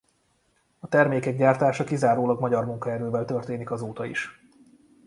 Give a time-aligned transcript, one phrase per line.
[0.79, 4.41] A termékek gyártása kizárólag magyar munkaerővel történik azóta is.